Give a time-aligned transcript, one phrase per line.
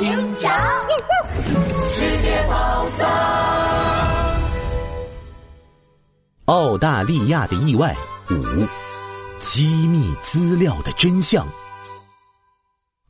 [0.00, 0.08] 警
[0.38, 0.50] 长，
[1.90, 4.40] 世界宝藏。
[6.46, 7.94] 澳大利亚的意外
[8.30, 8.66] 五，
[9.38, 11.46] 机密资料的真相。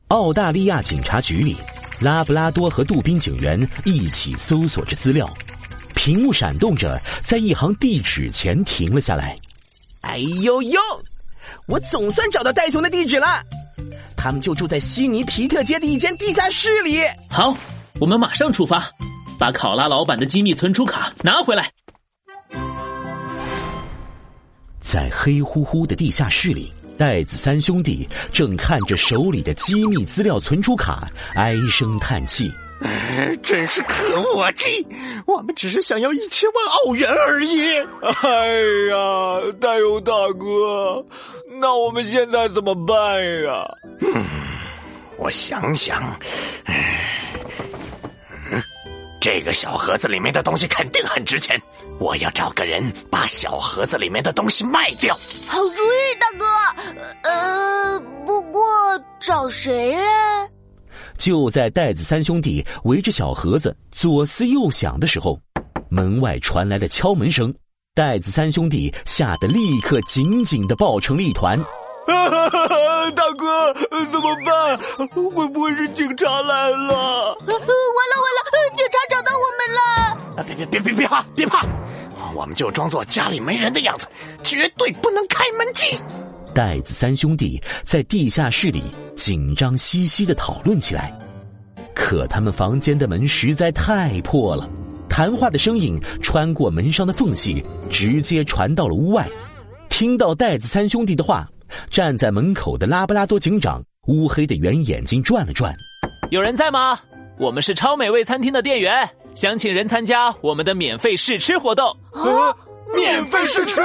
[0.09, 1.55] 澳大利亚警察局里，
[2.01, 5.33] 拉布拉多和杜宾警员一起搜索着资料，
[5.95, 9.37] 屏幕闪动着，在一行地址前停了下来。
[10.01, 10.77] 哎呦呦！
[11.67, 13.41] 我总算找到戴熊的地址了。
[14.23, 16.99] 他们就住在悉尼皮特街的一间地下室里。
[17.27, 17.57] 好，
[17.99, 18.87] 我们马上出发，
[19.39, 21.67] 把考拉老板的机密存储卡拿回来。
[24.79, 32.51] 在黑乎乎的地下室里，袋子三兄弟正看着手里的机密资料存储卡，唉声叹气。
[33.43, 34.51] 真是可恶啊！
[34.55, 34.83] 这
[35.25, 37.77] 我们只是想要一千万澳元而已。
[38.01, 38.57] 哎
[38.89, 41.05] 呀，大勇大哥，
[41.59, 42.95] 那我们现在怎么办
[43.43, 43.63] 呀？
[43.99, 44.25] 嗯，
[45.17, 46.19] 我想想，
[46.65, 46.75] 嗯，
[49.19, 51.61] 这个小盒子里面的东西肯定很值钱，
[51.99, 55.15] 我要找个人把小盒子里面的东西卖掉。
[55.47, 56.45] 好主意，大哥。
[57.29, 58.63] 呃，不过
[59.19, 60.03] 找谁嘞？
[61.21, 65.39] 就在袋子三兄弟围着小盒子左思右想的时候，
[65.87, 67.53] 门外传来了敲门声。
[67.93, 71.63] 袋子三兄弟吓得立刻紧紧的抱成了一团。
[72.09, 73.71] 大哥，
[74.11, 74.75] 怎么办？
[75.09, 77.37] 会不会是警察来了？
[77.37, 78.41] 完了完了，
[78.73, 80.43] 警察找到我们了！
[80.43, 81.63] 别别别别别怕别怕，
[82.33, 84.07] 我们就装作家里没人的样子，
[84.41, 85.99] 绝对不能开门进。
[86.51, 88.83] 袋子三兄弟在地下室里
[89.21, 91.15] 紧张兮兮的讨论起来，
[91.93, 94.67] 可他们房间的门实在太破了，
[95.07, 99.29] 谈话的声音穿过门上的缝隙，直接传到了屋外。
[99.89, 101.47] 听到袋子三兄弟的话，
[101.91, 105.71] 站在门口的拉布拉多警长乌黑的圆眼睛转了转
[106.31, 106.99] ：“有人在吗？
[107.37, 112.57] 我们是超美味餐厅的店员，想请人参加我们的免费试吃活动。”啊，
[112.95, 113.79] 免费试吃！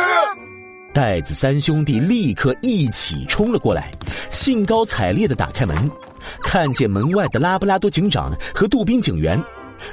[0.97, 3.91] 袋子三兄弟立刻一起冲了过来，
[4.31, 5.77] 兴高采烈的打开门，
[6.41, 9.39] 看见门外的拉布拉多警长和杜宾警员，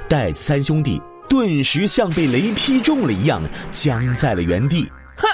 [0.08, 0.98] 袋子三兄弟
[1.28, 4.90] 顿时像被雷劈中了一样，僵在了原地。
[5.18, 5.28] 哼，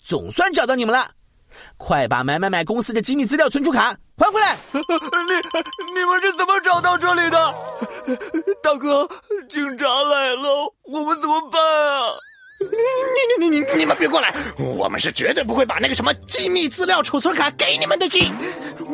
[0.00, 1.10] 总算找到你们了，
[1.76, 4.56] 快把买买买公司的机密资料存储卡还回来！
[4.70, 4.80] 你
[5.92, 7.54] 你们是怎么找到这里的？
[8.62, 9.08] 大哥，
[9.48, 12.14] 警察来了，我们怎么办啊？
[12.60, 14.34] 你你你你你们别过来！
[14.58, 18.06] 我们是绝对不会把那个什么机密资料储存卡给你们的！
[18.08, 18.30] 机，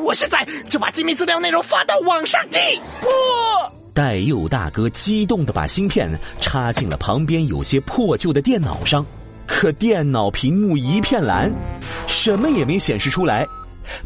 [0.04, 2.58] 我现在就把机密资料内容发到网上去！
[3.00, 3.08] 不，
[3.92, 6.08] 戴佑大哥激动的把芯片
[6.40, 9.04] 插进了旁边有些破旧的电脑上，
[9.46, 11.52] 可电脑屏幕一片蓝，
[12.06, 13.44] 什么也没显示出来。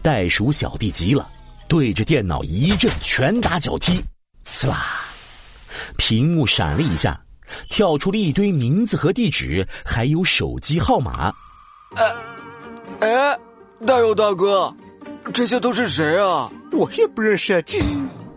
[0.02, 1.28] 袋鼠小弟急了，
[1.68, 4.02] 对着电脑一阵拳打脚踢，
[4.44, 5.04] 刺啦，
[5.98, 7.20] 屏幕闪了一下。
[7.68, 11.32] 跳出了一堆名字和地址，还有手机号码。
[11.96, 12.14] 哎，
[13.00, 13.38] 哎，
[13.86, 14.72] 大友大哥，
[15.32, 16.50] 这些都是谁啊？
[16.72, 17.64] 我也不认识。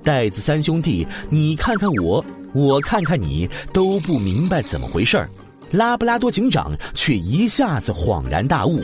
[0.04, 5.24] 袋子三兄弟，你看看我，我看看你，都不明白怎么回事
[5.72, 8.84] 拉布拉多警长却一下子恍然大悟：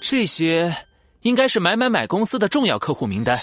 [0.00, 0.74] 这些
[1.22, 3.38] 应该是买买买公司的重要客户名单。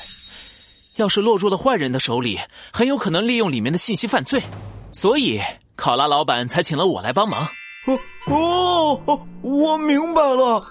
[0.95, 2.39] 要是落入了坏人的手里，
[2.71, 4.41] 很有可能利用里面的信息犯罪。
[4.91, 5.39] 所以。
[5.77, 7.47] 考拉老板才请了我来帮忙。
[8.25, 10.61] 哦哦，我明白了，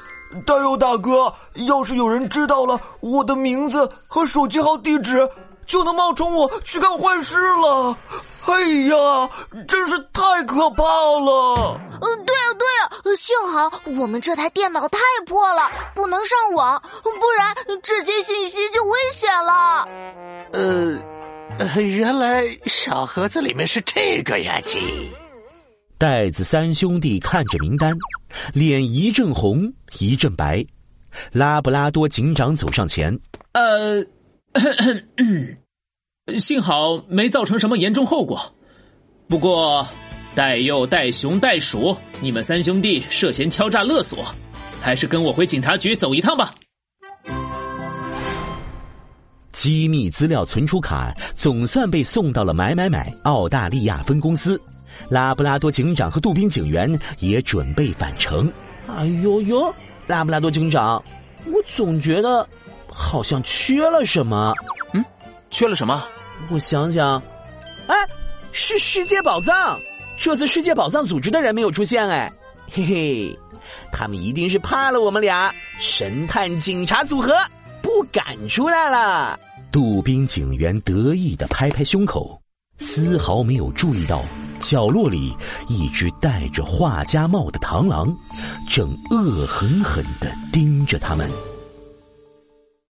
[0.46, 1.32] 大佑大哥，
[1.66, 5.26] 要是有人知道了我的名字和手机号地址，
[5.64, 7.96] 就能冒充我去干坏事了。
[8.46, 9.30] 哎呀，
[9.66, 11.80] 真是太可怕了！
[12.02, 19.88] 嗯，对啊，对啊，幸好我们这台电脑太破了，不能上网，不然这些信息就危险了。
[20.52, 21.15] 呃。
[21.76, 24.60] 原来小盒子里面是这个呀！
[24.60, 24.78] 鸡
[25.98, 27.96] 袋子三兄弟看着名单，
[28.52, 30.64] 脸一阵红一阵白。
[31.32, 33.18] 拉布拉多警长走上前，
[33.52, 34.04] 呃，
[36.38, 38.54] 幸好没造成什么严重后果。
[39.26, 39.86] 不过，
[40.34, 44.26] 袋鼬、袋熊、袋鼠，你们三兄弟涉嫌敲诈勒索，
[44.82, 46.54] 还是跟我回警察局走一趟吧。
[49.56, 54.60] 机密资料存储卡总算被送到了买买买澳大利亚分公司，
[55.08, 56.86] 拉布拉多警长和杜宾警员
[57.20, 58.52] 也准备返程。
[58.86, 59.74] 哎呦呦，
[60.06, 61.02] 拉布拉多警长，
[61.46, 62.46] 我总觉得
[62.86, 64.52] 好像缺了什么。
[64.92, 65.02] 嗯，
[65.50, 66.04] 缺了什么？
[66.50, 67.20] 我想想，
[67.86, 67.96] 哎，
[68.52, 69.80] 是世界宝藏。
[70.20, 72.30] 这次世界宝藏组织的人没有出现，哎，
[72.70, 73.38] 嘿嘿，
[73.90, 77.34] 他们一定是怕了我们俩神探警察组合，
[77.80, 79.40] 不敢出来了。
[79.76, 82.40] 杜宾警员得意的拍拍胸口，
[82.78, 84.24] 丝毫没有注意到
[84.58, 85.36] 角落里
[85.68, 88.08] 一只戴着画家帽的螳螂，
[88.70, 91.30] 正恶狠狠的盯着他们。